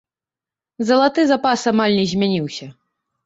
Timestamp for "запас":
1.31-1.67